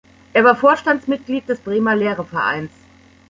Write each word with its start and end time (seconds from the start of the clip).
Er 0.33 0.43
war 0.43 0.55
Vorstandsmitglied 0.55 1.47
des 1.47 1.59
Bremer 1.59 1.95
Lehrervereins. 1.95 2.71